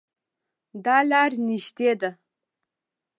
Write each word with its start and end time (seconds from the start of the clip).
دا 0.85 0.97
لار 1.09 1.31
نږدې 1.47 1.91
ده 2.01 2.11